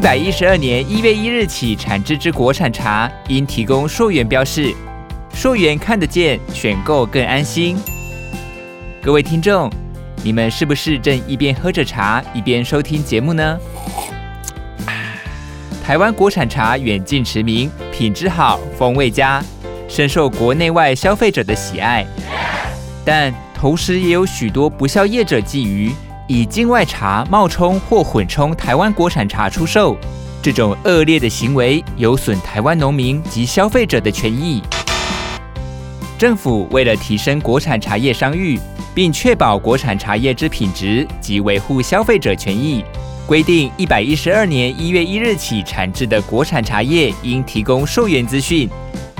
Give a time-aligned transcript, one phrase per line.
[0.00, 4.74] 一百一十二年一月一日起产制之国产茶，应提供溯源标示，
[5.34, 7.76] 溯源看得见，选购更安心。
[9.02, 9.70] 各位听众，
[10.24, 13.58] 你们是不是正一边喝着茶，一边收听节目呢？
[15.84, 19.44] 台湾国产茶远近驰名，品质好，风味佳，
[19.86, 22.06] 深受国内外消费者的喜爱。
[23.04, 25.92] 但同时也有许多不肖业者觊觎，
[26.30, 29.96] 以境外茶冒充或混充台湾国产茶出售，
[30.40, 34.62] 这种恶劣的行为有损台湾农民及消费者的权益。
[36.16, 38.60] 政府为了提升国产茶叶商誉，
[38.94, 42.84] 并确保国产茶叶之品质及维护消费者权益。
[43.26, 48.70] 规定，一百一十二年一月一日起产制的国产茶叶应提供溯源资讯。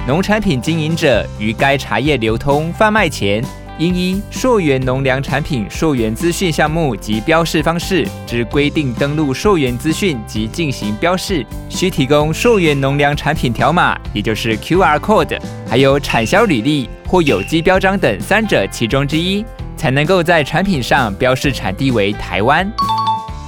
[0.06, 3.44] 农产品经营者于该茶叶流通贩卖前，
[3.80, 19.42] 应依溯源农粮产品溯源资讯项目及标示方式之规定登录溯源资讯及进行标示，需提供溯源农粮产品条码，也就是 QR code，还有产销履历或有机标章等三者其中之一，
[19.78, 22.70] 才能够在产品上标示产地为台湾。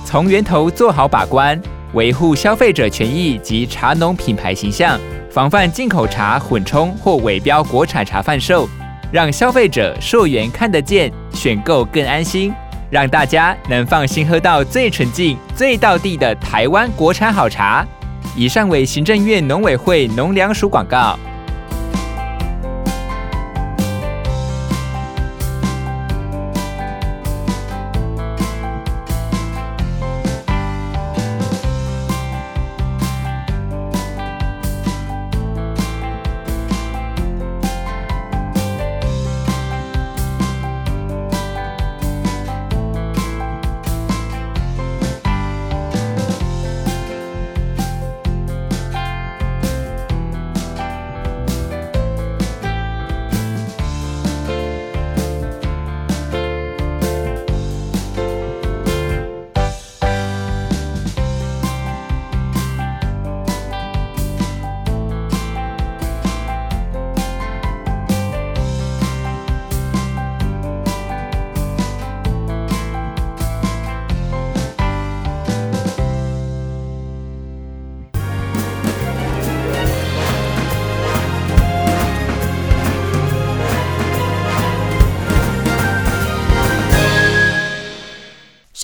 [0.06, 1.60] 从源头做好把关，
[1.92, 4.98] 维护消费者权益及茶农品牌形象，
[5.30, 8.66] 防范进口茶混充或伪标国产茶贩售，
[9.12, 12.52] 让消费者溯源看得见，选购更安心，
[12.90, 17.86] 让大家能放心喝到最纯净、最道地的台湾国产好茶。
[18.34, 21.18] 以上为行政院农委会农粮署广告。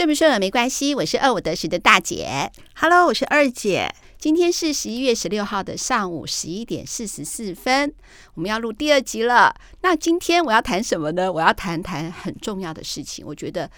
[0.09, 2.51] 不顺耳没关系，我是二五得十的大姐。
[2.77, 3.95] Hello，我是二姐。
[4.17, 7.93] 今天是十一月十六号的上午十一点四十四分，
[8.33, 9.55] 我们要录第二集了。
[9.83, 11.31] 那今天我要谈什么呢？
[11.31, 13.23] 我要谈谈很重要的事情。
[13.27, 13.71] 我觉得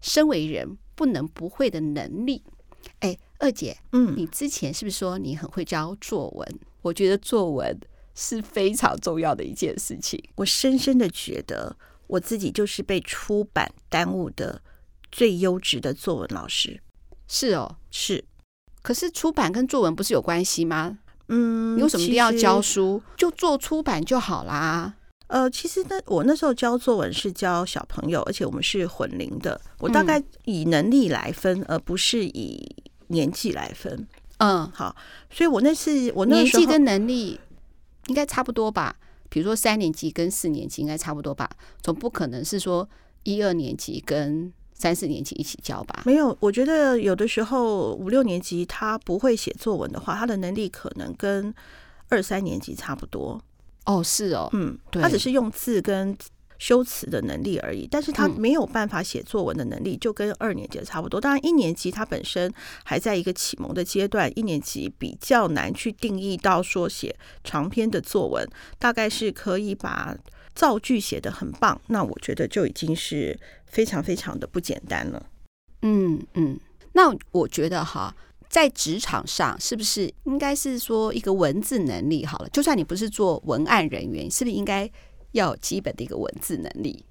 [0.00, 2.44] 身为人不能不会的能力。
[3.00, 6.60] 哎，二姐，嗯，你之前是不是说你很会教作文？
[6.82, 7.76] 我觉得作文
[8.14, 10.22] 是非常重要的一件事情。
[10.36, 14.62] 我深深的觉得我自己就是被出版耽误的。
[15.14, 16.80] 最优质的作文老师，
[17.28, 18.24] 是哦，是。
[18.82, 20.98] 可是出版跟作文不是有关系吗？
[21.28, 23.00] 嗯，你为什么一定要教书？
[23.16, 24.92] 就做出版就好啦。
[25.28, 29.60] 呃，其实那我那时候教作文是教小朋友，而且我们是混龄的。
[29.78, 32.60] 我大概以能力来分，嗯、而不是以
[33.06, 34.08] 年纪来分。
[34.38, 34.96] 嗯，好。
[35.30, 37.38] 所以我那次我那年纪跟能力
[38.08, 38.96] 应该差不多吧？
[39.28, 41.48] 比如说三年级跟四年级应该差不多吧？
[41.80, 42.88] 总不可能是说
[43.22, 46.02] 一二年级跟三四年级一起教吧？
[46.04, 51.54] 没有，我觉得有的时候五六年级他不会写作文的话，他的能力可能跟
[52.08, 53.40] 二三年级差不多。
[53.86, 56.16] 哦，是哦，嗯，他只是用字跟
[56.58, 61.20] 修辞的能力而已，但是他没有办法写作文的能力，就跟二年级差不多。
[61.20, 62.50] 当然，一年级他本身
[62.84, 68.48] 还在一个启蒙的阶段，一年级比较难去定义到说写长篇的作文，
[68.78, 70.16] 大概是可以把
[70.54, 73.38] 造句写得很棒，那我觉得就已经是。
[73.66, 75.26] 非常非常的不简单了，
[75.82, 76.56] 嗯嗯，
[76.92, 78.14] 那我觉得哈，
[78.48, 82.48] 在职场上是不是应该是说一个文字能力好了？
[82.50, 84.88] 就算你不是做文案人员，是不是应该
[85.32, 87.04] 要有基本的一个文字能力？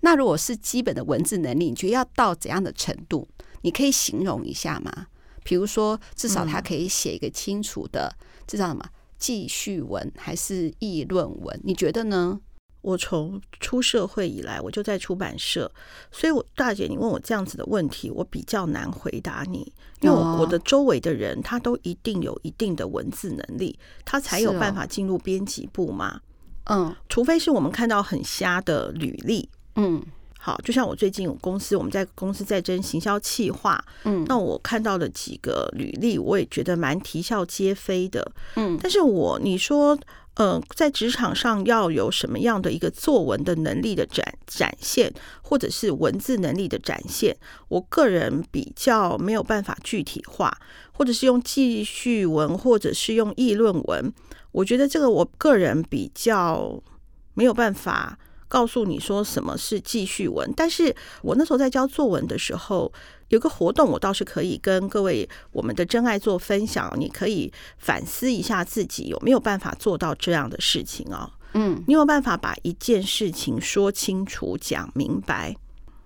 [0.00, 3.28] 那如果是基本的文字能力，你觉得要到怎样的程度？
[3.60, 5.08] 你可以形容一下吗？
[5.44, 8.16] 比如说，至少他可以写一个清楚的，
[8.46, 8.82] 这叫什么？
[9.18, 11.60] 记叙文还是议论文？
[11.64, 12.40] 你觉得呢？
[12.82, 15.70] 我从出社会以来，我就在出版社，
[16.10, 26.20] 所以我大姐，你问我这样子的问题，我比较难回答你，因为我我的周围的人，他都一定有一定的文字能力，他才有办法进入编辑部嘛。
[26.64, 30.00] 嗯，除非是我们看到很瞎的履历，嗯，
[30.38, 39.98] 好，就像我最近公司我们在公司在争行销企划，嗯，那我看到了几个履历，我也觉得蛮啼笑皆非的，嗯，但是我你说，
[40.34, 45.12] 呃，在职场上要有什么样的一个作文的能力的展展现，
[45.42, 47.36] 或者是文字能力的展现，
[47.68, 50.56] 我个人比较没有办法具体化，
[50.92, 54.12] 或者是用记叙文，或者是用议论文，
[54.52, 56.82] 我觉得这个我个人比较
[57.34, 58.18] 没有办法。
[58.48, 62.92] 告诉你说什么是记叙文，但是我那时候在教作文的时候，
[63.32, 66.92] 有个活动，我倒是可以跟各位我们的真爱做分享。
[66.98, 71.30] 你可以反思一下自己有没有办法做到这样的事情哦。
[71.54, 75.56] 嗯，你有办法把一件事情说清楚、讲明白。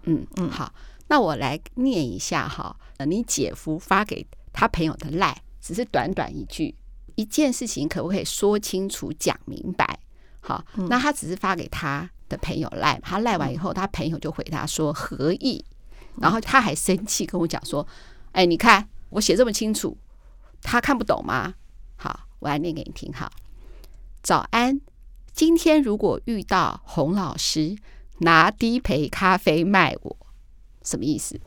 [0.05, 0.73] 嗯嗯，好，
[1.09, 2.77] 那我来念一下哈。
[3.05, 6.73] 你姐夫发给他朋友的赖，只是短短一句，
[7.17, 9.99] 一件事情可不可以说清楚、讲明白？
[10.39, 12.09] 好，那他只是发给他。
[12.29, 15.65] 的朋友赖，他赖完以后，他朋友就回答说何意，
[16.21, 17.87] 然后他还生气跟我讲说
[18.33, 19.97] ：“哎，你看我写这么清楚，
[20.63, 21.55] 他看不懂吗？”
[21.97, 23.13] 好，我来念给你听。
[23.13, 23.31] 好，
[24.23, 24.81] 早安，
[25.33, 27.77] 今天如果遇到洪老师
[28.19, 30.17] 拿低赔咖啡卖我，
[30.83, 31.41] 什么意思？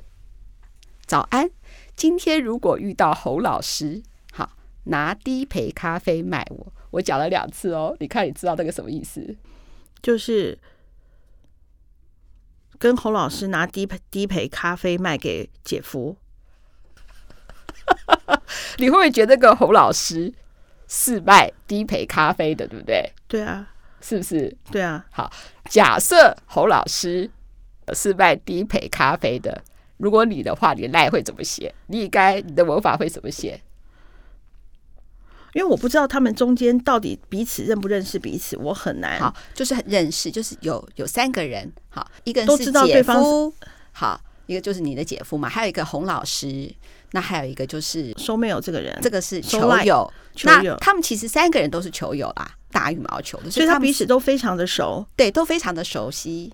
[1.06, 1.50] 早安，
[1.96, 4.52] 今天如果遇到洪老师，好，
[4.86, 9.36] 拿低赔咖啡卖我，我讲了两次哦，你看你知道那个什么意思？
[10.02, 10.58] 就是
[12.80, 16.16] 跟洪老师拿低低培咖啡卖给姐夫，
[18.80, 20.34] 你会不会觉得这个洪老师
[20.88, 23.12] 是卖低培咖啡的，对不对？
[23.28, 23.68] 对啊，
[24.00, 24.56] 是不是？
[24.72, 25.06] 对啊。
[25.12, 25.30] 好，
[25.66, 27.30] 假设洪老师
[27.94, 29.62] 是卖低培咖啡的，
[29.98, 31.76] 如果你的话，你赖会怎么写？
[31.88, 33.62] 你应该你的文法会怎么写？
[35.54, 39.20] 因为我不知道他们中间到底彼此认不认识彼此，我很难。
[39.20, 43.54] 好，就是很认识，就是有有三个人，好，一个人是姐夫，
[43.92, 46.72] 好，一个就是你的姐夫嘛，还有一个洪老师，
[47.12, 50.74] 那还有一个就是收没有这个人，这个是球友，球友。
[50.74, 56.54] 那他们其实三个人都是球友啦，打羽毛球的，所以他彼此都非常的熟，对，都非常的熟悉。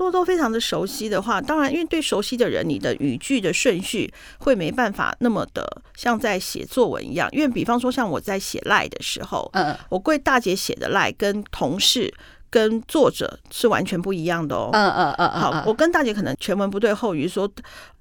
[0.00, 7.28] 都都非常的熟悉的话，当然，因为对熟悉的人，你的语句的顺序会没办法那么的像在写作文一样。
[7.32, 12.10] 因为比方说，像我在写赖的时候，嗯，我贵大姐写的赖跟同事
[12.48, 14.70] 跟作者是完全不一样的哦。
[14.72, 17.46] 嗯嗯嗯，好，我跟大姐可能全文不对后语，说，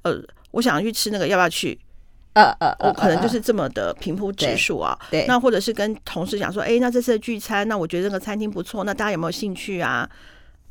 [0.04, 0.18] 呃，
[0.52, 1.78] 我想要去吃那个，要不要去？
[2.34, 4.98] 呃呃，我可能就是这么的平铺直述啊。
[5.12, 10.10] 对，那或者是跟同事讲说，哎，那这次的聚餐，那我觉得那个餐厅不错，那大家有没有兴趣啊？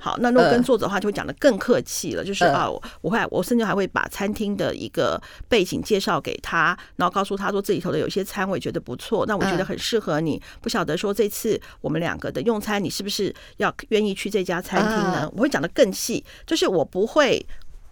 [0.00, 2.24] 好，那如果跟作者的话，就会讲的更客气了。
[2.24, 2.68] 就是啊，
[3.00, 10.40] 我会，我甚至还会把餐厅的一个背景介绍给他，然后告诉他说，这里头的有些餐我也觉得不错，那我觉得很适合你。
[10.60, 15.28] 不晓得说这次我们两个的用餐，你是不是要愿意去这家餐厅呢？
[15.34, 17.44] 我会讲的更细，就是我不会，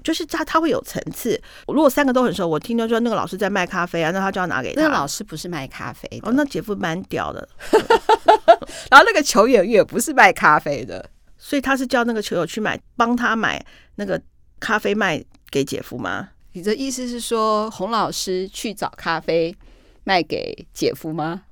[0.04, 1.40] 就是他他会有层次。
[1.66, 4.82] 如果三个都很熟，我听到说那个老师在卖咖啡啊，那他就要拿给他。
[4.82, 6.28] 那个老师不是卖咖啡的。
[6.28, 7.48] 哦，那姐夫蛮屌的。
[8.90, 11.04] 然后那个球员也不是卖咖啡的。
[11.46, 14.20] 所以他是叫那个球友去买，帮他买那个
[14.58, 16.30] 咖啡卖给姐夫吗？
[16.54, 19.56] 你的意思是说，洪老师去找咖啡
[20.02, 21.42] 卖给姐夫吗？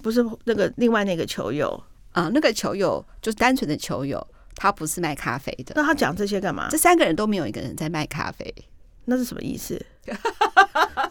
[0.00, 1.78] 不是，那个另外那个球友
[2.12, 5.74] 啊，那个球友就是单纯的球友，他不是卖咖啡的。
[5.76, 6.68] 那他讲这些干嘛？
[6.70, 8.54] 这三个人都没有一个人在卖咖啡，
[9.04, 9.78] 那是什么意思？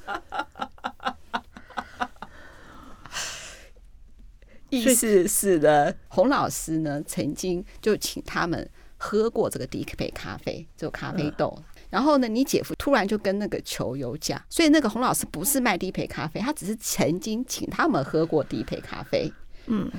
[4.72, 11.56] 意思是的，洪老师呢曾经就请他们喝过这个低焙咖啡，就咖啡豆。
[11.90, 19.30] 然后呢，你姐夫突然就跟那个球友讲，所以那个洪老师不是卖低配咖啡，他只是曾经请他们喝过低配咖啡。
[19.66, 19.92] 嗯，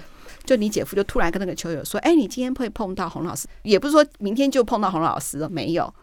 [0.44, 5.94] 就你姐夫就突然跟那个球友说：“哎，你今天会碰到洪老师，也不是说明天就碰到洪老师了，没有，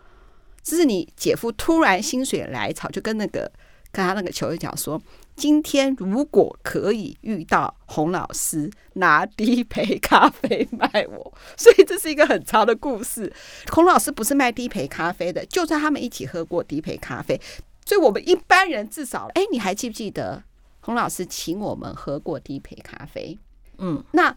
[0.62, 3.52] 只是你姐夫突然心血来潮，就跟那个
[3.92, 5.02] 跟他那个球友讲说。”
[5.40, 13.34] 今天如果可以遇到洪老师拿低焙咖啡卖我，所以这是一个很长的故事。
[13.72, 17.40] 洪老师不是卖低焙咖啡的，就算他们一起喝过低焙咖啡，
[17.86, 20.44] 所以我们一般人至少，哎，你还记不记得
[20.82, 23.40] 洪老师请我们喝过低焙咖啡？
[23.78, 24.36] 嗯，那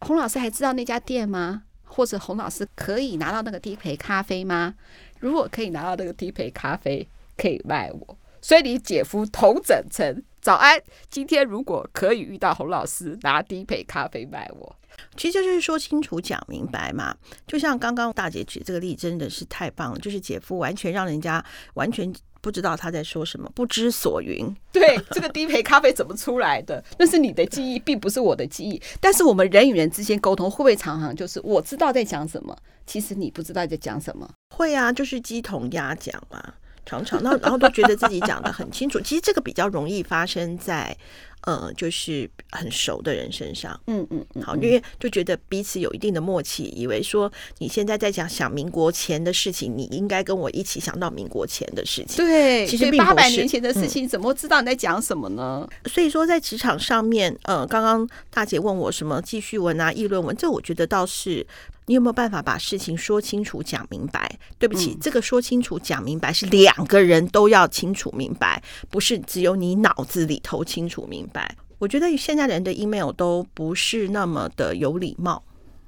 [0.00, 1.62] 洪老师还知道那家店吗？
[1.84, 4.74] 或者洪老师可以拿到那个低焙咖啡吗？
[5.20, 7.06] 如果可以拿到那个低焙咖啡，
[7.36, 8.18] 可以卖我。
[8.46, 14.76] 所以你姐夫同整成早安，今天如果可以遇到洪老师拿低配咖啡卖我，
[15.16, 17.12] 其实就是说清楚讲明白嘛。
[17.44, 24.46] 就像刚刚大姐举这个例，真的是太棒了，就是姐夫完全让人家完全不知道他在说什么，不知所云。
[24.70, 26.80] 对，这个低配咖啡怎么出来的？
[27.00, 28.80] 那是你的记忆，并不是我的记忆。
[29.00, 34.30] 但是我们人与人之间沟通，会不会常常就是我知道在讲什么，其实你不知道在讲什么。
[34.54, 36.54] 会啊，就是鸡同鸭讲嘛，
[36.86, 38.98] 常常然后然后都觉得自己讲的很清楚。
[39.00, 40.96] 其实这个比较容易发生在。
[41.42, 52.16] 呃，就是很熟的人身上，嗯嗯嗯，好，因为就觉得彼此有一定的默契，以为说你现在在讲想民国前的事情，你应该跟我一起想到民国前的事情。
[52.16, 55.64] 对，其实八百年前的事情，怎么知道你在讲什么呢？
[55.84, 61.46] 嗯，所以说，在职场上面，呃，刚刚大姐问我什么记叙文啊、议论文，这我觉得倒是。
[61.86, 64.38] 你有没有办法把事情说清楚、讲明白？
[64.58, 71.56] 对不起，嗯、这个说清楚、讲明白是两个人都要清楚明白，不是只有你脑子里头清楚明白。
[71.78, 75.42] 我觉得现在人的 email 都不是那么的有礼貌。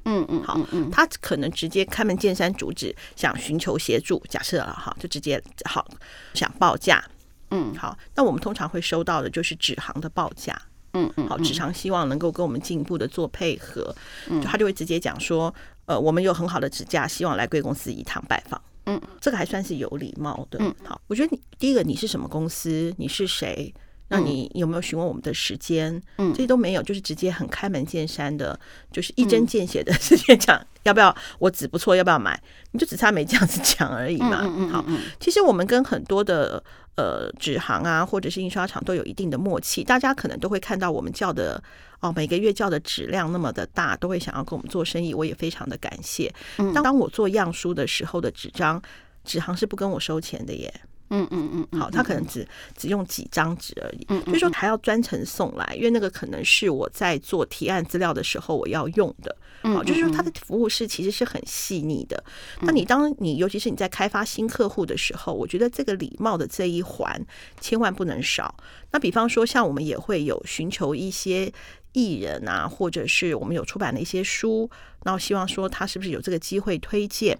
[0.05, 4.23] 嗯嗯，好，嗯，他可能直接开门见山主旨，想寻求协助。
[4.29, 5.87] 假设了哈，就直接好
[6.33, 7.03] 想报价。
[7.51, 10.57] 嗯，好，那我们通常会收到的就是纸行的报价。
[10.93, 13.95] 嗯嗯，好，纸行希望能够跟我们进一步的做配合。
[14.31, 15.53] 嗯，就他就会直接讲说。
[15.89, 18.61] 呃，我们有很好的指价，希望来贵公司一趟拜访。
[18.85, 20.59] 嗯，这个还算是有礼貌的。
[20.61, 22.95] 嗯，好，我觉得你第一个，你是什么公司？
[22.99, 23.75] 你是谁？
[24.09, 26.03] 那你有没有询问我们的时间？
[26.17, 28.59] 嗯，这些都没有，就是直接很开门见山的，
[28.91, 32.41] 就是一针见血的直接讲，要不要我纸不错，要不要买？
[32.73, 34.41] 你就只差没这样子讲而已嘛。
[34.45, 34.85] 嗯，好，
[35.21, 36.63] 其实我们跟很多的
[36.97, 41.63] 呃纸行啊，或者是印刷厂都有一定的默契，大家可能都会看到我们叫的。
[42.01, 46.33] 哦，每个月叫的质量那么的大，都会想要跟我们做生意，我也非常的感谢。
[46.59, 48.81] 嗯，当我做样书的时候的纸张，
[49.25, 50.73] 纸行是不跟我收钱的耶。
[51.11, 52.47] 嗯嗯嗯，嗯，好，他可能只
[52.77, 59.37] 只用几张纸而已，嗯，所以说还要专程送来，因为那个可能是我在做提案资料的时候我要用的。
[59.63, 62.23] 好，就是说他的服务是其实是很细腻的。
[62.61, 67.27] 那你当你尤其是你在开发新客户的时候，我觉得这个礼貌的这一环
[67.61, 68.55] 千万不能少。
[68.93, 71.53] 那比方说，像我们也会有寻求一些
[71.93, 74.71] 艺人啊，或者是我们有出版的一些书，
[75.05, 77.37] 然后希望说他是不是有这个机会推荐。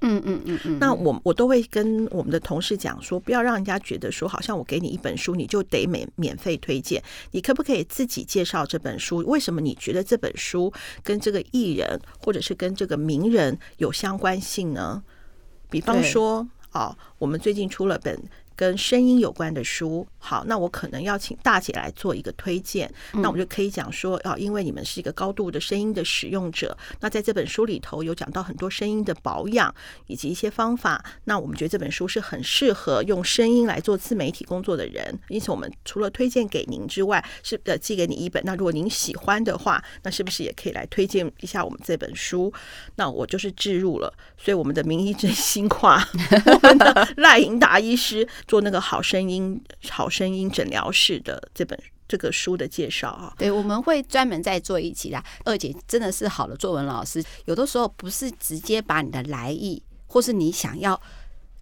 [0.00, 7.02] 嗯嗯嗯嗯，那我我都会跟我们的同事讲说，不要让人家觉得说，好像我给你一本书，你就得免免费推荐。
[7.32, 9.18] 你可不可以自己介绍这本书？
[9.26, 15.02] 为什么你觉得这本书跟这个艺人或者是跟这个名人有相关性呢？
[15.68, 18.18] 比方说，哦，我们最近出了本。
[18.58, 29.72] 跟声音有关的书，好，那我可能要请大姐来做一个推荐，那我们就可以讲说，哦，因为你们是一个高度的声音的使用者，那在这本书里头有讲到很多声音的保养
[30.08, 42.52] 以及一些方法，那我们觉得这本书是很适合用声音来做自媒体工作的人，因此我们除了推荐给您之外，是呃寄给你一本，那如果您喜欢的话，那是不是也可以来推荐一下我们这本书？
[42.96, 46.04] 那我就是置入了，所以我们的名医真心话，
[46.52, 48.26] 我们的赖银达医师。
[48.48, 51.78] 做那个好声音、好声音诊疗室的这本
[52.08, 55.22] 这个书的介绍啊，对，我们会专门再做一期的。
[55.44, 61.00] 二姐真的是好的作文老师，有的时候不是直接把你的来意，或是你想要。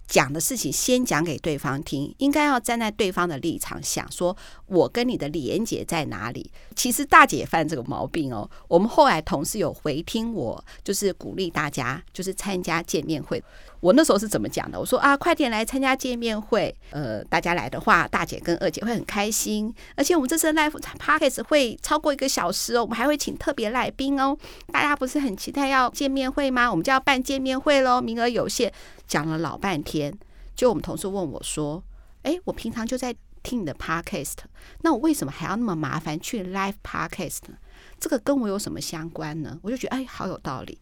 [0.08, 6.48] 讲的事情先讲给对方听，应该要站在对方的立场想，说我跟你的连结在哪里？
[6.76, 8.48] 其实大姐犯这个毛病哦。
[8.68, 13.42] 我们后来同事有回听我，就是鼓励大家就是参加见面会。
[13.80, 14.78] 我那时候是怎么讲的？
[14.78, 16.74] 我说啊，快点来参加见面会。
[16.90, 19.72] 呃，大家来的话，大姐跟二姐会很开心。
[19.94, 24.36] 而且我们这次 Live Podcast 会超过一个小时哦，我们还会请特别来宾哦。
[24.72, 26.70] 大家不是很期待要见面会吗？
[26.70, 28.72] 我们就要办见面会喽，名额有限。
[29.06, 30.12] 讲了老半天，
[30.54, 31.82] 就我们同事问我说
[32.24, 34.38] ：“诶，我平常就在听你的 podcast，
[34.82, 37.56] 那我为什么还要那么麻烦去 live podcast 呢？
[37.98, 40.78] 这个跟我有什么相关呢？”我就觉得哎，好有道理。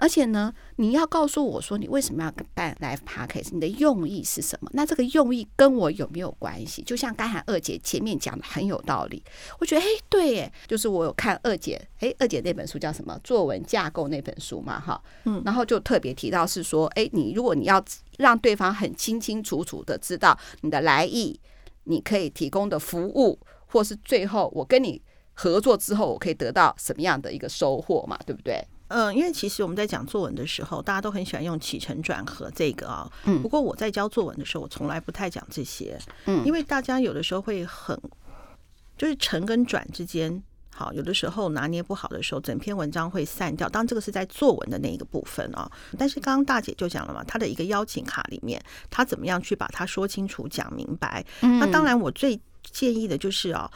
[0.00, 4.70] 而且呢，你要告诉我说你为什么要办 live podcast，你的用意是什么？
[4.72, 6.82] 那这个用意跟我有没有关系？
[6.82, 9.20] 就像刚才二姐前面讲的很有道理，
[9.58, 13.18] 我觉得哎，对耶，就是我有看二姐，哎，二姐那本书叫什么？
[13.24, 17.84] 作文架构那本书嘛，哈，嗯，然后就特别提到是说，哎，你如果你要
[18.18, 21.40] 让对方很清清楚楚的知道你的来意，
[21.84, 23.36] 你可以提供的服务，
[23.66, 25.02] 或是最后我跟你
[25.40, 28.60] 合作之后，我可以得到什么样的一个收获嘛，对不对？
[28.88, 33.08] 嗯，因为其实我们在讲作文的时候，大家都很喜欢用起承转合这个啊。
[33.24, 33.40] 嗯。
[33.40, 35.96] 不过我在教作文的时候，我从来不太讲这些。
[36.24, 36.44] 嗯。
[36.44, 37.96] 因为大家有的时候会很，
[38.96, 40.42] 就是承跟转之间，
[40.74, 43.68] 好，有的时候拿捏不好的时候，整篇文章会散掉。
[43.68, 45.70] 当然这个是在作文的那一个部分啊。
[45.96, 51.24] 但是刚刚大姐就讲了嘛，她的一个邀请卡里面，她怎么样去把它说清楚、讲明白。
[51.42, 51.60] 嗯。
[51.60, 53.70] 那当然，我最建议的就是啊，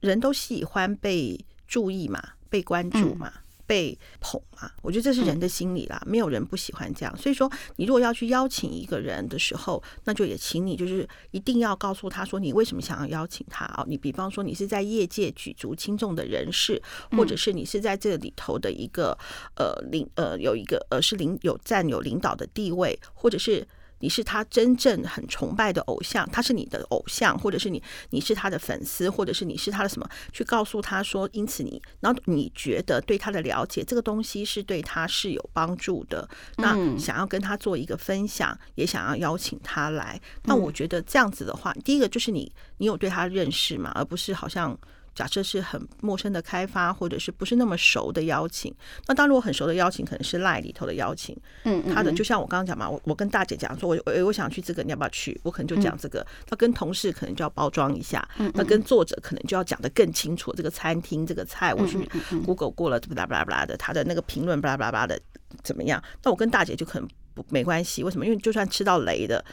[0.00, 3.32] 人都喜欢被注意嘛，被关注嘛。
[3.34, 7.16] 嗯被捧嘛，我觉得这是人的心理啦，没有人不喜欢这样。
[7.16, 13.84] 所以说，你如果要去邀请一个人的时候，那就也请你就是一定要告诉他说你为什么想要邀请他啊？
[13.86, 19.16] 你比方说你是在业界举足轻重的人士，或者是你是在这里头的一个
[19.54, 23.64] 呃领呃有一个呃是领有占有领导的地位，或者是。
[24.00, 30.08] 你是他真正很崇拜的偶像，他是你的偶像，或者是你你是他的粉丝，或者是你是他的什么？
[30.32, 40.20] 去告诉他说，因此你，然后你觉得对他的了解，这个东西是对他是有帮助的，那想要跟他做一个分享，也想要邀请他来。
[40.44, 44.78] 那我觉得这样子的话，第一个就是你你有对他认识嘛，而不是好像。
[45.14, 48.74] 假设是很陌生的开发，或者是不是那么熟的邀请，
[49.06, 51.36] 那当如果很熟的邀请，可能是赖里头的邀请。
[51.64, 55.38] 嗯，他的就像我刚刚讲嘛，我我跟大姐讲说，我我我想去这个，你要不要去？
[55.42, 56.26] 我可能就讲这个。
[56.48, 60.52] 那跟同事可能就要包装一下，那跟作者可能就要讲的更清楚。
[60.54, 61.98] 这个餐厅这个菜，我去
[62.44, 65.20] Google 过了，巴拉巴拉巴拉的，他的那个评论巴拉巴拉的
[65.62, 66.02] 怎么样？
[66.22, 68.24] 那我跟大姐就可能不没关系，为什么？
[68.24, 69.44] 因为就算吃到雷的。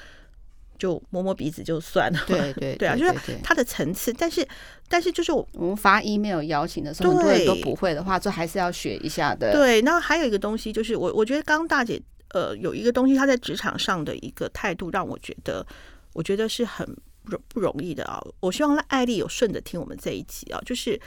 [0.79, 3.11] 就摸摸鼻子就算了， 对对对啊，就是
[3.43, 4.47] 它的层次，但是
[4.87, 9.51] 但是就是我们发 email 邀请的时候，很多人都不会的话，就还是要学一下的。
[9.51, 12.01] 对，那还有一个东西就是我我觉得刚刚大姐
[12.33, 15.65] 呃有一个东西，她在职场上的一个态度，让我觉得
[16.13, 16.85] 我觉得是很
[17.23, 18.21] 不不容易的啊。
[18.39, 20.99] 我希望艾丽有顺着听我们这一集啊，就是。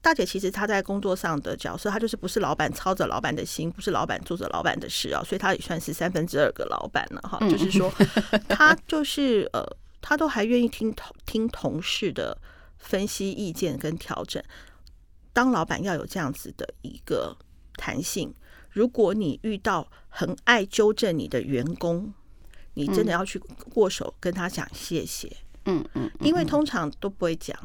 [0.00, 7.36] 大姐其实她在工作上的角色，她就是不是老板操着老板的心，不是老板做着老板的事啊，所以她也算是三分之二个老板了哈。
[7.50, 7.92] 就是说，
[8.48, 9.60] 她就是呃，
[10.00, 12.38] 她都还愿意听同听同事的
[12.78, 14.42] 分析意见跟调整。
[15.32, 17.36] 当老板要有这样子的一个
[17.74, 18.34] 弹性。
[18.70, 22.12] 如果你遇到很爱纠正你的员工，
[22.74, 23.40] 你真的要去
[23.74, 25.30] 握手跟他讲谢谢。
[25.64, 27.58] 嗯嗯，因为通常都不会讲。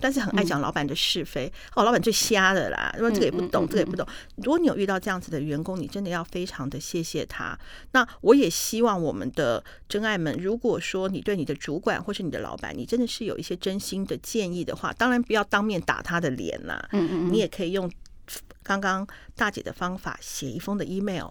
[0.00, 4.06] 但是很爱讲老板的是非，哦，老板最瞎的啦，因为这个也不懂，这个也不懂。
[4.36, 7.58] 如果你有遇到这样子的员工，你真的要非常的谢谢他。
[7.92, 17.90] 那我也希望我们的真爱们，如果说你对你的主管或是你的老板，你真的是有一些真心的建议的话，当然不要当面打他的脸啦，你也可以用
[18.62, 21.28] 刚刚大姐的方法写一封的 email。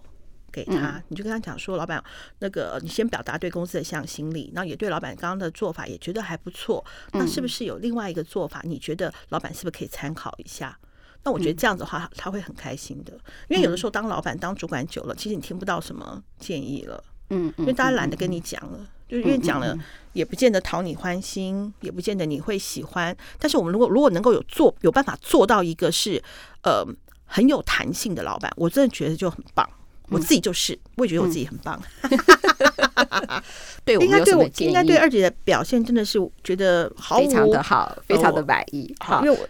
[0.64, 2.02] 给他，你就跟他讲说，老板，
[2.40, 6.84] 那个你先表达对公司的向心力，然后也对老板刚刚的做法也觉得还不错。
[7.12, 8.60] 那是不是有另外一个做法？
[8.64, 10.76] 你觉得老板是不是可以参考一下？
[11.22, 13.12] 那我觉得这样子的话，他会很开心的。
[13.48, 17.02] 因为有的时候当老板当主管久了，其实你听不到什么建议了。
[17.30, 19.76] 嗯，因为大家懒得跟你讲了，就因为讲了
[20.12, 23.16] 也不见得讨你欢心，也不见得你会喜欢。
[23.38, 26.22] 但是我们如果如果能够有做有办法做到一个是
[26.62, 26.84] 呃
[27.26, 29.68] 很有弹性的老板，我真的觉得就很棒。
[30.10, 31.80] 我自己就是，我也觉得我自己很棒。
[33.84, 38.94] 对，应该对我应该对二姐的表现真的是觉得好非常的好，非常的满意。
[39.00, 39.48] 好，因为我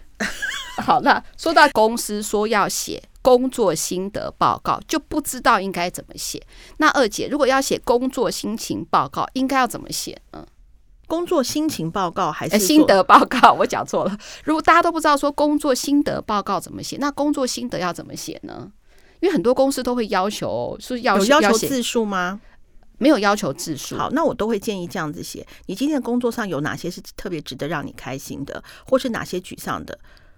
[0.83, 6.41] 好，那说到公司说要写工作心得报告，就不知道应该怎么写。
[6.77, 10.21] 那二姐如果要写工作心情报告，应该要怎么写？
[10.31, 10.45] 嗯，
[11.07, 13.51] 工作心情报告还是心得报告？
[13.59, 14.17] 我讲错了。
[14.45, 18.71] 如果大家都不知道说工作心得报告怎么写，那工作心得要怎么写呢？
[19.19, 22.39] 因为很多公司都会要求，是要有要求字数吗？
[22.97, 23.97] 没有要求字数。
[23.97, 29.97] 好，那我都会建议这样子写：你今天的工作上有哪些是特别值得让你开心的，或是哪些沮丧的？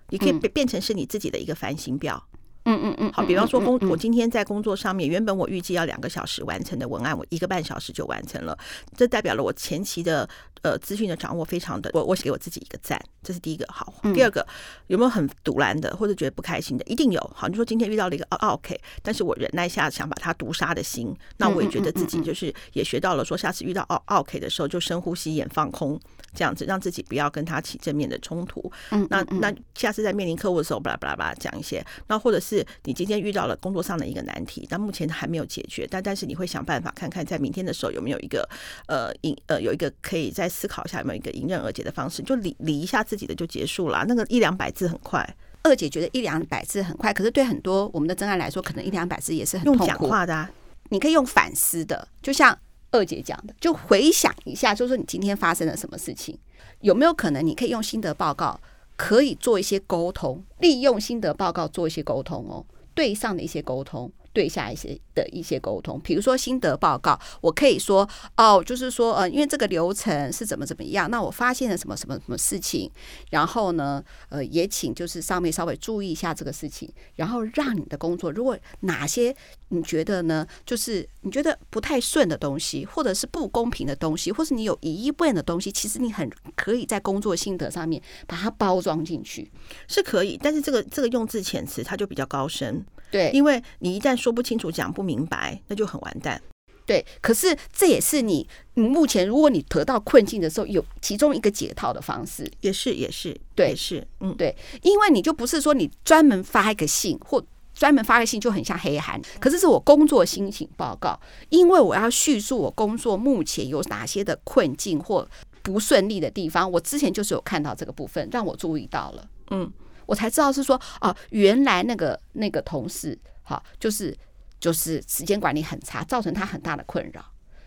[0.10, 2.24] 你可以变变成是你自己的一个反省表。
[2.31, 2.31] 嗯
[2.66, 3.12] 嗯嗯嗯。
[3.14, 8.58] 好，比方说工，我今天在工作上面，原本我预计要两个小时完成的文案，我一个半小时就完成了，
[8.96, 10.28] 这代表了我前期的。
[10.64, 13.92] 呃，资讯的掌握非常的，我我给我自己一个赞，这是第一个好。
[14.14, 14.46] 第二个，
[14.86, 16.84] 有没有很赌烂的或者觉得不开心的？
[16.86, 17.20] 一定有。
[17.36, 26.00] 好，你说今天遇到了一个奥 OK，但是我忍耐下想把它毒杀的心，那我也觉得自己就是也学到了，说下次遇到奥 OK 的时候就深呼吸，眼放空，
[26.36, 28.72] 这样子让自己不要跟他起正面的冲突。
[28.92, 31.84] 嗯那那下次在面临客户的时候，巴拉巴拉巴拉讲一些。
[32.06, 32.51] 那或者是
[32.84, 38.48] 你今天遇到了工作上的一个难题，但目前还没有解决，但但是你会想办法看看在明天的时候有没有一个
[38.88, 40.52] 呃迎呃有一个可以再。
[40.52, 44.06] 思考一下有没有一个迎刃而解的方式，就理理一下自己的就结束了。
[44.06, 45.28] 那个一两百字很快，
[45.64, 49.86] 二姐觉得一两百字很快，可是对很多我们的真爱来说，可能一两百字也是很痛苦。
[49.86, 50.52] 用讲话的，啊，
[50.90, 52.56] 你可以用反思的，就像
[52.92, 56.38] 二姐讲的，就回想一下，就是说你今天发生了什么事情，
[56.82, 58.60] 有没有可能你可以用心得报告，
[58.96, 72.90] 可以做一些沟通，利用心得报告做一些沟通哦，对上的一些沟通，对下一些的一些沟通，比如说心得报告，我可以说哦，就是说呃，因为这个流程是怎么怎么样，那我发现了什么什么什么事情，
[73.30, 79.36] 然后呢，呃，也请就是上面稍微注意一下这个事情，然后让你的工作，如果哪些
[79.70, 89.52] 你觉得呢，就是你觉得不太顺的东西，或者是不公平的东西，或是你有疑义不言的东西，其实你很可以在工作心得上面把它包装进去，
[89.88, 92.86] 是可以，但是这个这个用字遣词它就比较高深。
[93.12, 96.42] 对，因为你一旦说不清楚、讲不明白，那就很完蛋。
[96.84, 107.42] 对，可是这也是你，你目前如果你得到困境的时候，有其中一个解套的方式，也是也是，对，也是，嗯，对，因为你就不是说你专门发一个信，或
[107.74, 111.18] 专门发个信就很像黑函，可是是我工作心情报告，
[111.50, 115.26] 因为我要叙述我工作目前有哪些的困境或
[115.62, 119.72] 不顺利的地方，我之前就是有看到这个部分，让我注意到了，嗯。
[120.12, 124.14] 我才知道是说哦，原来那个那个同事哈，就是
[124.60, 127.24] 就是时间管理很差，造成他很大的困扰。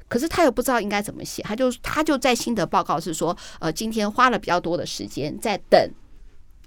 [0.09, 5.91] 可是他又不知道应该怎么写，他就他就在心得报告是说，呃，今天花了比较多的时间在等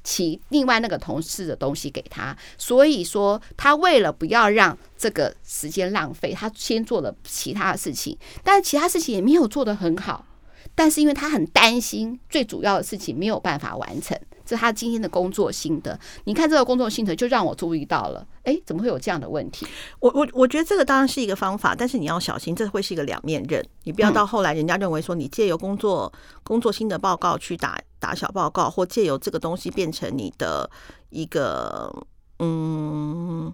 [0.04, 10.26] 其另外那个同事的东西给他，所以说他为了不要让这个时间浪费，他先做了其他的事情，但其他事情也没有做得很好。
[10.74, 14.20] 但是因为他很担心，最主要的事情没有办法完成。
[14.48, 16.00] 这是他今天的工作心得。
[16.24, 19.68] 你看这个工作心得，就让我注意到了，哎，怎么会有这样的问题？
[20.00, 23.64] 我我我觉得这个当然是一个方法，但是你要小心，这会是一个两面刃。
[23.84, 26.12] 你不要到后来，人家认为说你借由工作
[26.44, 30.70] 工作心得报告去打打小报告，或借由这个东西变成你的
[31.10, 31.94] 一个
[32.40, 33.54] 嗯。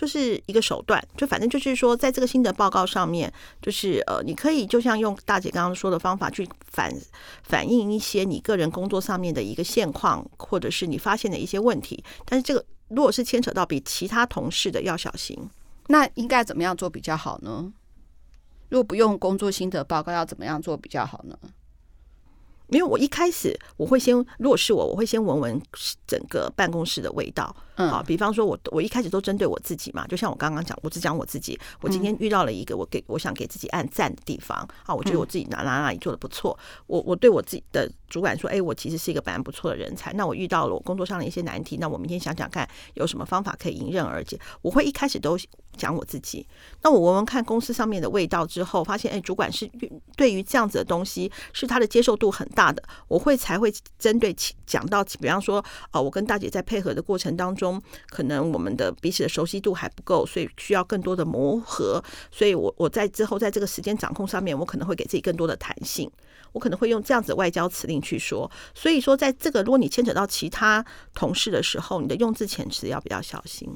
[0.00, 6.90] 就是一个手段，就反正就是说，在这个心得报告上面，就是呃，你可以就像用大姐刚刚说的方法去反
[7.42, 12.02] 反映一些你个人工作上面的一个现况，或者是你发现的一些问题。
[12.24, 15.38] 但是这个如果是牵扯到比其他同事的，要小心。
[15.88, 17.70] 那应该怎么样做比较好呢？
[18.70, 21.36] 如果不用工作心得报告，要怎么样做比较好呢？
[22.70, 25.60] 因为我一开始我会先，如果是我，我会先闻闻
[26.06, 27.54] 整个办公室的味道。
[27.76, 31.58] 嗯，好，比方说我我一开始都针对我自己嘛，就像我刚刚讲，我只讲我自己。
[31.80, 36.56] 我今天遇到了一个我给我想给自己按赞的地方啊，我觉得我自己哪哪哪里做的不错。
[36.86, 40.12] 我我对我自己的主管说，哎，我其实是一个蛮不错的人才。
[40.12, 44.38] 那我遇到了我工作上的一些难题，那我明天想想看有什么方法可以迎刃而解。
[44.60, 45.38] 我会一开始都
[45.76, 46.46] 讲我自己。
[46.82, 49.66] 那我闻闻看公司上面的味道之后，发现哎，主管是
[50.16, 52.59] 对于这样子的东西是他的接受度很大。
[52.60, 62.04] 大的，我会才会针对讲到，比方说，啊，我跟大姐在配合的过程当中，可能我们的彼此的熟悉度还不够，所以需要更多的磨合。
[62.30, 66.10] 所以我我在之后在这个时间掌控上面，我可能会给自己更多的弹性，
[66.52, 68.50] 我可能会用这样子外交辞令去说。
[68.74, 73.66] 所以说，在这个如果你牵扯到其他同事的时候，你的用字遣词要比较小心。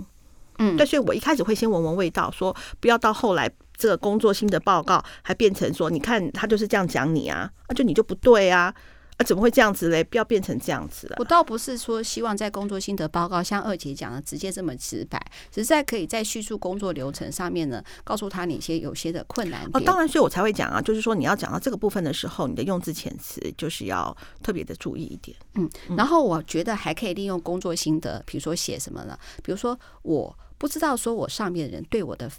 [0.59, 3.51] 嗯，对，所以我一开始会先闻闻味道，说不要到后来。
[3.77, 8.75] 这个工作心得报告还变成说，你看他就是这样讲你啊，啊就你就不对啊，
[9.17, 10.03] 啊怎么会这样子嘞？
[10.03, 11.17] 不要变成这样子了。
[11.19, 19.69] 我倒不是说希望在工作心得报告像二姐讲的直接这么直白，只是在可以在叙述工作流程上面呢，告诉他哪些有些的困难。
[19.73, 25.37] 哦，当然，所以我才会讲啊，就是说你要讲到这个部分的时候，你的用字遣词就是要特别的注意一点。
[25.55, 29.19] 嗯，然后我觉得还可以利用工作心得，比如说写什么呢？
[29.43, 32.31] 比如说我不知道说我上面的人对我的。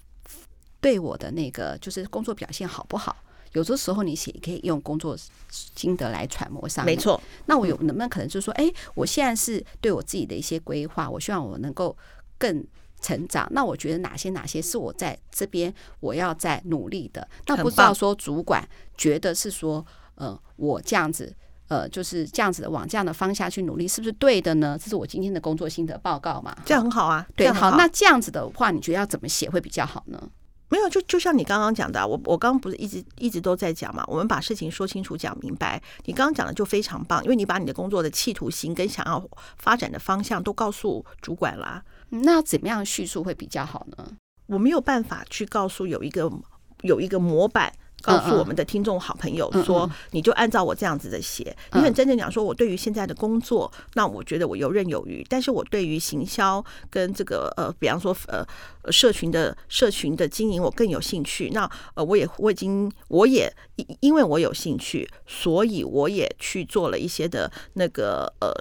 [0.85, 3.15] 对我的那个就是工作表现好不好？
[3.53, 5.17] 有的时候你写可以用工作
[5.49, 6.95] 心得来揣摩上面。
[6.95, 7.19] 没错。
[7.47, 11.97] 那我有能不能可能就是说，哎，我现在是对我自己的一些规划，我希望我能够
[12.37, 12.63] 更
[13.01, 13.47] 成长。
[13.49, 17.27] 那我觉得哪些哪些是我在这边我要在努力的？
[17.47, 18.63] 那不知道说主管
[18.95, 21.35] 觉得是说，呃，我这样子，
[21.67, 24.77] 呃，就是这样子的往这样的方向去努力，是不是对的呢？
[24.79, 26.55] 这是我今天的工作心得报告嘛？
[26.63, 27.25] 这样很好啊。
[27.35, 27.75] 对，好。
[27.75, 30.29] 那这样子的话，你觉得要怎么写会比较好呢？
[30.69, 35.81] 没有，就就像你刚刚讲的啊，我我刚刚不是一直一直都在讲嘛，我们把事情说清楚、讲明白。
[36.05, 39.23] 你刚刚讲的就非常棒，因为你把你的工作的企图心跟想要
[39.57, 41.83] 发展的方向都告诉主管啦。
[42.09, 44.11] 那怎么样叙述会比较好呢？
[44.47, 46.31] 我没有办法去告诉有一个
[46.81, 47.71] 有一个模板。
[48.01, 51.55] 告诉我们的听众好朋友说，你就按照我这样子的写。
[51.73, 55.25] 你很真正讲说，我对于现在的工作，那我觉得我游刃有余。
[55.27, 58.45] 但是我对于行销跟这个呃，比方说呃，
[58.91, 61.49] 社群的社群的经营，我更有兴趣。
[61.51, 63.51] 那呃，我也我已经我也
[63.99, 68.51] 因为我有兴趣，所以我也去做了一些的那个呃。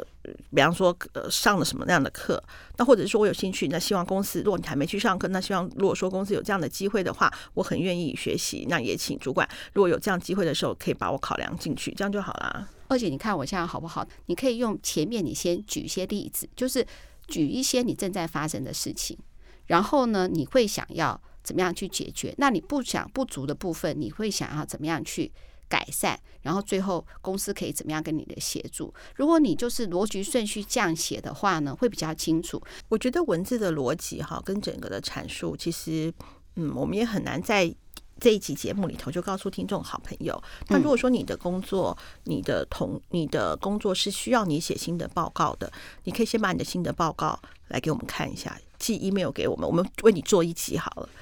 [0.55, 2.43] 比方说，呃，上了什么样的课？
[2.79, 8.65] 那或者是说我有兴趣，那希望公司，如果你还没去上课，那希望如果说公司有这样的机会的话，我很愿意学习。
[8.71, 12.67] 那也请主管，如果有这样机会的时候，可以把我考量进去，这样就好啦。
[12.89, 14.09] 而且你看我这样好不好？
[14.25, 16.87] 你可以用前面你先举一些例子，就是
[17.29, 19.19] 举一些你正在发生的事情，
[19.67, 22.35] 然后呢，你会想要怎么样去解决？
[22.39, 25.31] 那你不想不足的部分，你会想要怎么样去
[25.69, 26.19] 改善？
[26.43, 28.93] 然后最后公司可以怎么样跟你的协助？
[29.15, 32.63] 如果你就是逻辑顺序这样写的话呢，会比较清楚。
[32.89, 36.13] 我觉得文字的逻辑哈，跟整个的阐述，其实
[36.57, 37.75] 嗯，我们也很难在。
[38.21, 45.71] 这一集节目里头就告诉听众好朋友，那如果说你的工作、你的同、你的工作是需要你写新的报告的，
[46.05, 47.37] 你可以先把你的新的报告
[47.69, 51.09] 来给我们看一下，寄 email 给我们，我们为你做一集好了。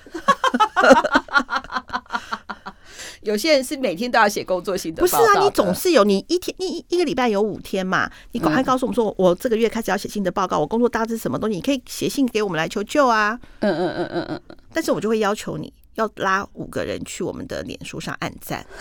[3.23, 5.45] 有些人是每天都要写工作心得，不是啊？
[5.45, 8.11] 你总是有，你一天一一个礼拜有五天嘛？
[8.33, 13.39] 你赶快告诉我们说，我这个月开始要写新的报告，我工作大致什么东西，你可以写信给我们来求救啊。
[13.61, 14.41] 嗯嗯嗯嗯嗯，
[14.73, 15.73] 但是我就会要求你。
[15.95, 18.67] 要拉五个人去我们的脸书上按赞。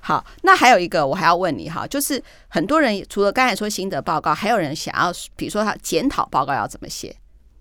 [0.00, 7.14] 好，那还有一个，我还要问你哈，就是很多人除了刚才说心得报告，还有人想要，比如说他检讨报告要怎么写？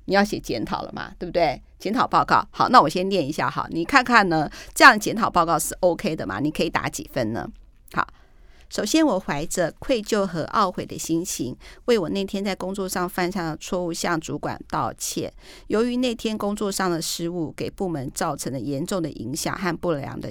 [0.06, 1.62] 你要写检讨了嘛，对不对？
[1.78, 6.39] 检讨报告，好，那我先念一下哈，你看看呢，这样检讨报告是 OK 的吗？
[6.39, 7.47] 你可以打几分呢？
[7.93, 8.08] 好。
[8.71, 15.34] 首先，我怀着愧疚和懊悔的心情，为我那天在工作上犯下的错误向主管道歉。
[15.69, 20.30] 由于那天工作上的失误，给部门造成了严重的影响和不良的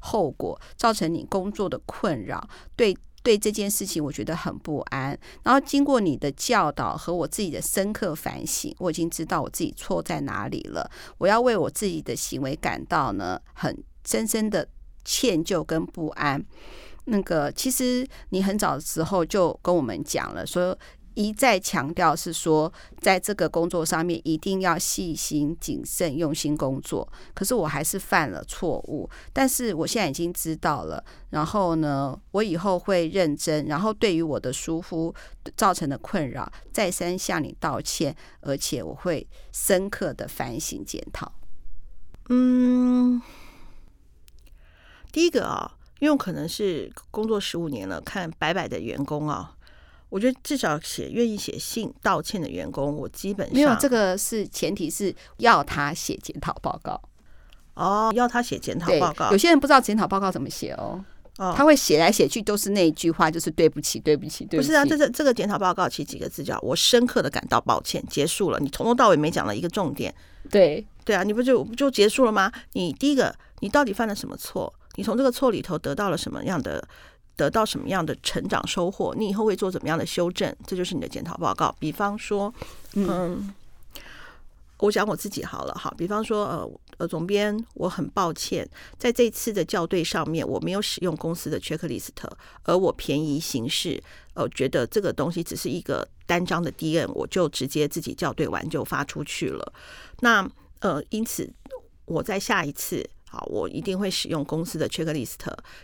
[0.00, 2.48] 后果，造成你工作的困扰。
[2.74, 5.18] 对对，这件事情我觉得很不安。
[5.42, 10.90] 然后经过你的教导和我自己的深刻反省，我已经知道我自己错在哪里了。
[11.18, 14.66] 我要为我自己的行为感到呢很深深的
[15.04, 16.42] 歉疚跟不安。
[17.04, 20.78] 那个，其实你很早的时候就跟我们讲了，说
[21.20, 27.06] 一再强调是说，在这个工作上面一定要细心、谨慎、用心工作。
[27.34, 31.04] 可是我还是犯了错误，但是我现在已经知道了。
[31.28, 35.14] 然后呢，我以后会认真，然后对于我的疏忽
[35.54, 41.30] 造成的困扰，再三向你道歉，而且我会深刻的反省检讨。
[42.30, 43.20] 嗯，
[45.12, 45.76] 第一个啊。
[46.00, 49.54] 因为可能是工作十五年了，看白白的员工啊，
[50.10, 57.00] 我觉得至少写愿意写信道歉的员工，我基本上没有这个是前提是要他写检讨报告
[57.74, 59.30] 哦，要他写检讨报告。
[59.30, 61.02] 有些人不知道检讨报告怎么写哦，
[61.38, 64.68] 哦，他会写来写去都是那一句话，就是对不起，对不起，对不起。
[64.68, 68.58] 不是啊，这这这个检讨报告其实几个字叫我深刻的感到抱歉，结束了。
[68.60, 70.14] 你从头到尾没讲了一个重点。
[70.50, 72.50] 对对啊，你不就不就结束了吗？
[72.72, 74.72] 你第一个，你到底犯了什么错？
[74.96, 76.82] 你从这个错里头得到了什么样的，
[77.40, 79.14] 得到什么样的成长收获？
[79.16, 80.54] 你以后会做怎么样的修正？
[80.66, 81.74] 这就是你的检讨报告。
[81.78, 82.52] 比方说，
[82.92, 83.50] 嗯，
[84.76, 85.90] 我讲我自己好了哈。
[85.96, 92.10] 比方说，呃呃，总编，我很抱歉，在这次的校对上面，我没有使用公司的 checklist，
[92.64, 94.02] 而我便宜行事，
[94.34, 99.72] 呃，觉得这个东西只是一个单张的 D N，我就直接自己校对完就发出去了。
[100.20, 100.46] 那
[100.80, 101.50] 呃，因此
[102.04, 103.08] 我在下一次。
[103.32, 105.36] 好，我一定会使用公司的 checklist，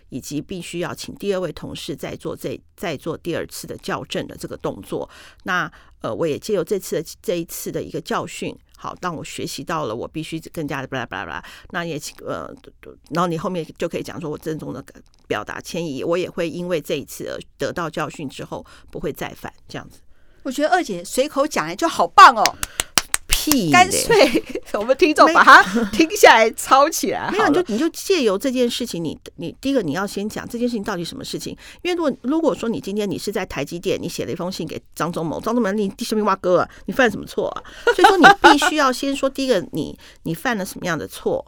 [0.09, 5.09] 以及必须要请第二位同事再做这再做第二次的校正的这个动作。
[5.45, 11.45] 那呃，我也借由这次的这一次的一个教训，好，当我学习到了，我必须更加的巴拉巴拉巴拉。
[11.71, 12.53] 那也请呃，
[13.11, 14.85] 然后你后面就可以讲说我郑重的
[15.29, 20.01] 表达歉意，我也会因为这一次而得到教训之后不会再犯这样子。
[20.43, 22.43] 我觉得二姐随口讲来就好棒哦。
[23.71, 24.43] 干脆，
[24.75, 27.31] 我们听众把它听下来抄起来。
[27.31, 31.57] 没有，你就你就借由这件事情，你你第一个你要先讲这件事情到底什么事情。
[31.83, 36.69] 因为如果如果说你今天你是在台积电，你写了一封信给张忠谋，张忠谋你第什么挖哥啊？
[36.87, 37.63] 你犯什么错啊？
[37.95, 41.45] 所以说你必须要先说第一个，你你犯了什么样的错？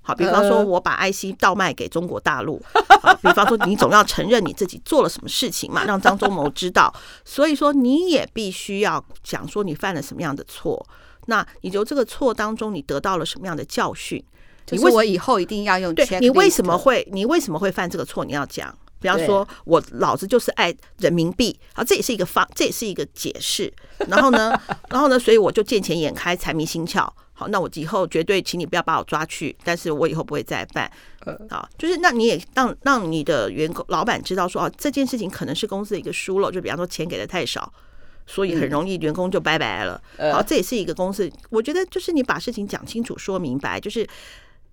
[0.00, 2.62] 好，比方说我把 IC 倒卖给中国大陆。
[3.02, 6.92] 好，比方说你总要承认你自己做了什么事情嘛，让张忠谋知道。
[7.24, 10.86] 所以说你也必须要讲说你犯了什么样的错。
[11.28, 14.22] 那你由这个错当中，你得到了什么样的教训？
[14.70, 15.94] 你为我以后一定要用。
[15.94, 18.24] 对，你为什么会你为什么会犯这个错？
[18.24, 18.76] 你要讲。
[19.00, 23.72] 比方说，我老子就是爱人民币，啊，这也是一个方，这也是一个解释。
[24.08, 24.60] 然后呢，
[24.90, 27.08] 然后呢，所以我就见钱眼开，财迷心窍。
[27.32, 30.90] 好，那我以后绝对，请你不要把我抓去，但是我以后不会再犯。
[31.48, 37.72] 好，就是那你也让让你的员工老板知道说，哦，这件事情可能是公司的一个疏漏，就比方说钱给的太少。
[38.28, 40.00] 所以很容易员工就拜拜了。
[40.32, 41.28] 好，这也是一个公司。
[41.48, 44.06] 我觉得就是你把事情讲清楚、说明白，就是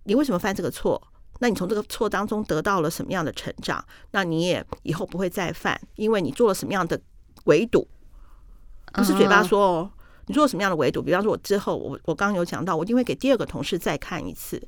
[0.03, 1.01] 你为什么犯这个错？
[1.39, 3.83] 那你从这个错当中得到了什么样的成长？
[4.11, 6.99] 那你也以后不会再犯，因为你做了什么样的
[7.45, 7.87] 围堵？
[8.93, 9.91] 不是嘴巴说哦，
[10.27, 11.01] 你做了什么样的围堵？
[11.01, 14.61] 比方说，我之后我我刚刚有讲到，我一定会给第二个同事再看一次。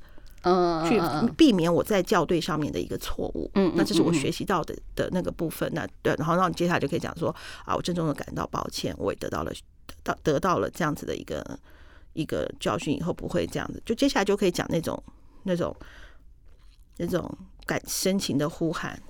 [0.47, 1.01] 嗯，去
[1.35, 3.51] 避免我在校对上面的一个错误。
[3.55, 5.69] 嗯，那这是我学习到的的那个部分。
[5.73, 11.43] 那对，然后让你接下来就可以讲说啊，我郑重的感到抱歉，我也得到了得到得到了这样子的一个
[12.13, 13.81] 一个教训，以后不会这样子。
[13.85, 15.01] 就接下来就可以讲那种
[15.43, 15.75] 那种
[16.97, 17.29] 那种
[17.65, 18.99] 感深情的呼喊。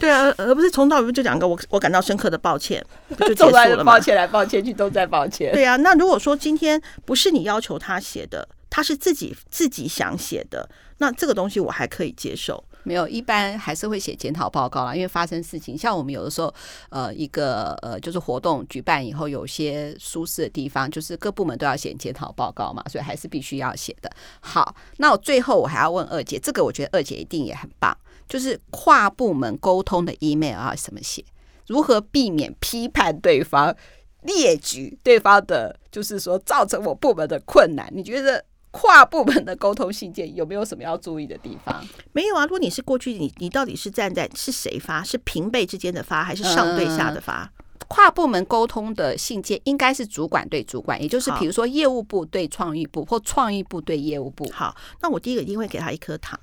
[0.00, 2.84] 对啊，而不是从头到尾就讲个我我感到深刻的抱歉，
[3.16, 3.84] 就结束了嘛。
[3.94, 5.52] 抱歉来抱歉去，都在抱歉。
[5.52, 12.64] 对啊，那如果说今天不是你要求他写的，他是自己自己想写的，那这个东西我还可以接受。
[12.84, 16.52] 没有，一般还是会写检讨报告啦，因为发生事情，像我们有的时候，
[16.88, 24.10] 呃，一个呃，就是活动举办以后，有些舒适的地方，就是各部门都要写检讨报告嘛，所以还是必须要写的。
[24.40, 27.94] 好，那我最后我还要问二姐，这个我觉得二姐一定也很棒。
[28.26, 31.22] 就是跨部门沟通的 email 要怎么写？
[31.66, 33.76] 如何避免批判对方、
[34.22, 37.88] 列举对方的，就是说造成我部门的困难？
[37.92, 41.86] 你觉得跨部门的沟通信件有没有什么要注意的地方？
[42.12, 42.44] 没有啊。
[42.44, 45.04] 如果你是过去，你你到底是站在是谁发？
[45.04, 47.44] 是平辈之间的发，还是上对下的发？
[47.58, 54.50] 嗯，跨部门沟通的信件应该是主管对主管，也就是比如说业务部对创意部，或创意部对业务部。
[54.50, 56.40] 好，那我第一个一定会给他一颗糖。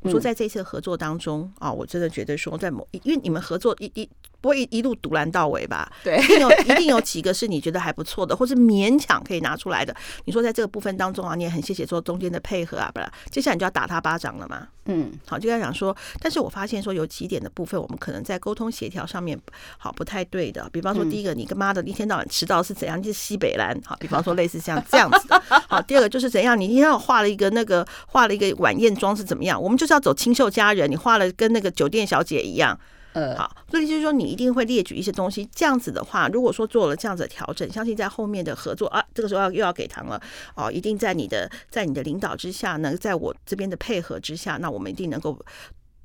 [0.00, 4.08] 我说，在这次合作当中啊，我真的觉得说，在某因为你们合作一一。
[4.40, 5.90] 不会一一路独揽到尾吧？
[6.04, 9.94] 对，一定有一定有几个是你觉得还不错的，或是勉强可以拿出来的。
[10.24, 14.68] 你说在这个部分当中啊，你也很谢谢做中间的配合啊，不然接下来你就要打他巴掌了嘛。
[14.90, 19.38] 嗯，好，就要讲说，但是我发现说有几点的部分，我们可能在沟通协调上面
[19.76, 20.66] 好不太对的。
[20.72, 23.00] 比方说，第一个，你跟妈的一天到晚迟到是怎样？
[23.02, 25.38] 就是西北蓝，好，比方说类似像这样子的。
[25.68, 26.58] 好，第二个就是怎样？
[26.58, 29.60] 你一天要画了一个那个画了一个晚宴妆是怎么样？
[29.60, 32.78] 我们就是要走清秀佳人，你画了跟那个酒店小姐一样。
[33.14, 35.48] 呃，好，所以就是说，你一定会列举一些东西。
[35.52, 40.20] 这样子的话，如果说做了这样子的调整，相信在后面的合作啊，这个时候要又要给糖了
[40.54, 45.36] 哦，一定在你的在你的领导之下呢，在我这边的配合之下，那我们一定能够。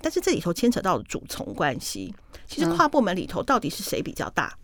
[0.02, 2.16] 但是这里头牵扯到主从关系，
[2.48, 4.58] 其实跨部门里头到底是谁比较大？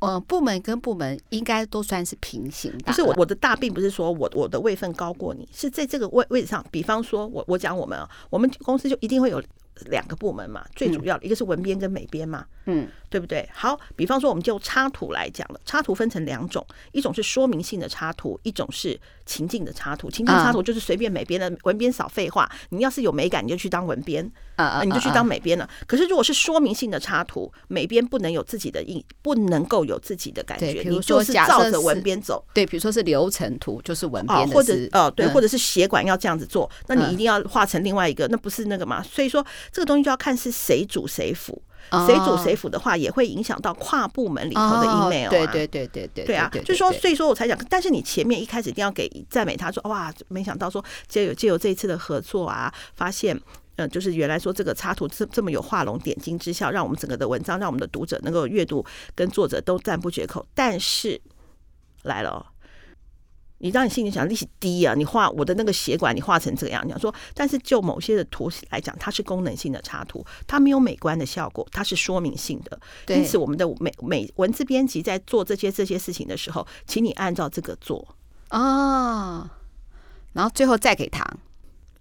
[0.00, 2.84] 嗯，呃，部门跟部门应该都算是平行的。
[2.84, 6.64] 不是我我的大，并不是说我我的位分高过你，是在这个位位置上。
[6.70, 7.98] 比方说我我讲我们，
[8.30, 9.42] 我们公司就一定会有。
[9.86, 13.48] 两个部门嘛，最主要的一个是文编跟美编嘛，嗯，对不对？
[13.52, 20.10] 好，比方说我们就插图来讲了，插图分成两种，一种是说明性的插图，一种是情境的插图。
[20.10, 25.68] 情境插图就是随便美编的，文编少废话，你要是有美感，你就去当文编啊，你就去当美编了。
[25.86, 32.44] 可是如果是说明性的插图，美编不能有自己的印，不能够有自己的感觉，你就是照着文编走。
[32.52, 39.02] 对，比如说是流程图，就是文编的，或者哦，对，或者是血管要这样子做，那你一定要画成另外一个，那不是那个嘛？
[39.02, 39.44] 所以说。
[39.72, 41.62] 这个东西就要看是谁主谁辅，
[42.06, 45.30] 谁主谁辅的话，也会影响到跨部门里头的 email 啊。
[45.30, 53.38] 对对对对对，对啊，就是说，所以说我才讲，但是你前面一开始一定要给赞美他说，哇，没想到说借由借由这一次的合作啊，发现，
[53.76, 60.46] 嗯，就是原来说这个插图这这么有画龙点睛之效，让我们整个的文章，让我们的读者能够阅读跟作者都赞不绝口。
[60.54, 61.20] 但是
[62.02, 62.46] 来了。
[63.60, 72.80] 你当你心里想利息低啊，你画我的那个血管，你画成这样，你想说，但是就某些的图来讲，它是功能性的插图，它没有美观的效果，它是说明性的。
[73.08, 78.06] 因此，我们的美美文字编辑在做这些这些事情的时候，请你按照这个做
[78.48, 79.50] 啊，
[80.32, 81.26] 然后最后再给糖。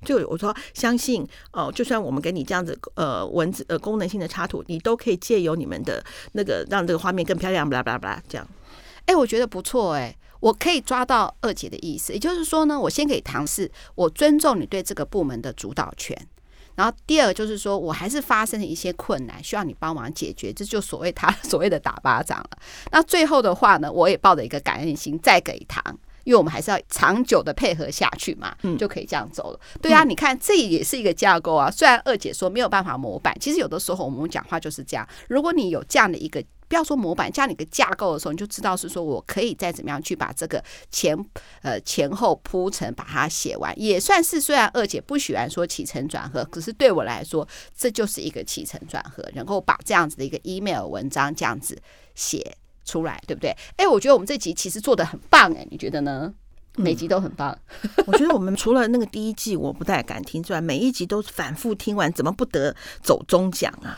[0.05, 8.47] 就我说，相信哦、呃，就算我们给你这样子呃文字呃功能性的插图，你都可以借由你们的那个让这个画面更漂亮，巴拉巴拉巴拉这样。
[9.07, 10.15] 哎，我觉得不错哎。
[10.39, 16.15] 我可以抓到二姐的意思，也就是说呢，我先给糖是，我尊重你对这个部门的主导权。
[16.75, 22.49] 然后第二就是说，我还是发生了一些困难，需要你帮忙解决，这就所谓他 所谓的打巴掌了。
[22.91, 25.83] 那最后的话呢，我也抱着一个感恩心再给糖，
[26.23, 29.59] 因为我们还是要长久的配合下去嘛，就可以这样走了。
[29.81, 31.71] 对啊，你看这也是一个架构啊。
[31.71, 35.07] 虽然二姐说没有办法模板，其实有的时候我们讲话就是这样。
[35.29, 36.43] 如果你有这样的一个。
[36.67, 41.17] 不要说模板，加你个架构的时候，你就知道是说我可以再怎么样去把这个前
[41.61, 51.77] 呃前后铺陈把它写完，也算是虽然二姐不喜欢说起承转合，可是对我来说这就是一个起承转合，然后把这样子的一个 email 文章这样子
[52.15, 53.55] 写出来，对不对？
[53.77, 56.33] 哎，我觉得我们这集其实做的很棒，哎，你觉得呢？
[56.79, 57.57] 每集都很棒，
[58.05, 63.95] 我觉得我们除了那个第一季我不太敢听之外，每一集都反复听完，怎么不得走中奖啊？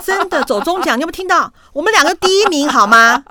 [0.04, 1.52] 真的走中奖，你有没有听到？
[1.72, 3.24] 我们两个第一名好吗？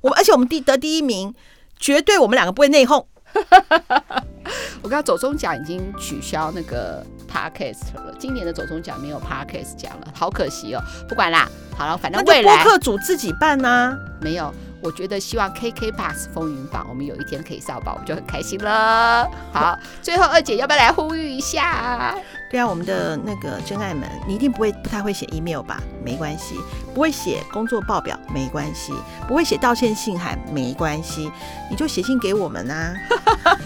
[0.00, 1.34] 我们而且我们第得第一名，
[1.78, 3.06] 绝对我们两个不会内讧。
[4.82, 10.80] 我刚刚走中奖已经取消那个 podcast 了，今年的走中奖没有 podcast 奖了，好可惜哦。
[11.08, 14.52] 不管啦，好了，反正未来播客组自己办呢、啊，没有。
[14.82, 19.26] 我觉得希望 KK Pass 风云榜，我们有一天可以上榜，我们就很开心了。
[19.50, 22.14] 好，最后二姐要不要来呼吁一下？
[22.54, 25.82] 对啊，我们的那个真爱们，你一定不会不太会写 email 吧？
[26.04, 26.54] 没关系，
[26.94, 28.92] 不会写工作报表没关系，
[29.26, 31.28] 不会写道歉信函没关系，
[31.68, 32.94] 你就写信给我们啊。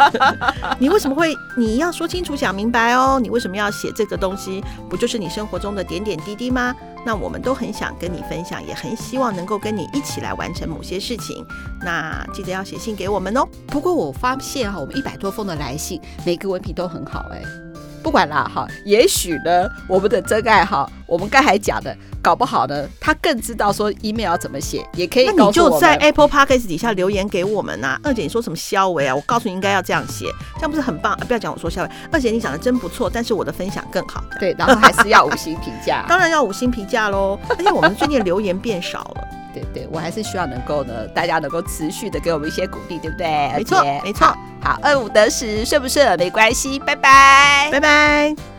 [0.81, 1.37] 你为什么会？
[1.55, 3.21] 你要说清楚讲明白哦。
[3.21, 4.65] 你为什么要写这个东西？
[4.89, 6.75] 不就是你生活中的点点滴滴吗？
[7.05, 11.47] 那我们都很想跟你分享，也很希望能够跟你一起来完成某些事情。
[11.83, 13.47] 那记得要写信给我们哦。
[13.67, 17.68] 不过我发现哈，我们一百多封的来信，每个文笔都很好哎。
[18.09, 25.27] 不管啦哈，也许呢，我们的真爱哈，我们刚才讲的，搞不好呢，他更知道说 email 要怎么写，也可以。
[25.27, 28.01] 那你就在 Apple Podcast 底下留言给我们呐、啊。
[28.03, 29.15] 二姐，你说什么肖维啊？
[29.15, 31.13] 我告诉你应该要这样写，这样不是很棒？
[31.13, 34.25] 啊、不要讲我说肖维，二姐你讲的真不错，但是我的分享更好。
[34.41, 37.39] 对，然后还是要五星评价， 当然要五星评价喽。
[37.51, 39.29] 而且我们最近留言变少了。
[39.61, 43.27] 对对，我还是希望能够呢，大家能够持续的给我们一些鼓励，对不对？
[43.57, 44.27] 没错，没错。
[44.61, 48.58] 好，二五得十，顺不顺没关系，拜拜，拜拜。